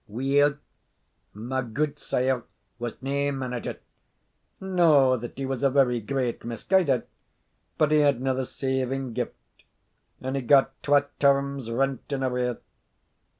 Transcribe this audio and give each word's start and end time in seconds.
Weel, 0.07 0.57
my 1.31 1.61
gudesire 1.61 2.41
was 2.79 2.99
nae 3.03 3.29
manager 3.29 3.77
no 4.59 5.15
that 5.15 5.37
he 5.37 5.45
was 5.45 5.61
a 5.61 5.69
very 5.69 5.99
great 5.99 6.39
misguider 6.43 7.05
but 7.77 7.91
he 7.91 7.99
hadna 7.99 8.33
the 8.33 8.47
saving 8.47 9.13
gift, 9.13 9.35
and 10.19 10.35
he 10.35 10.41
got 10.41 10.73
twa 10.81 11.05
terms' 11.19 11.69
rent 11.69 12.11
in 12.11 12.23
arrear. 12.23 12.57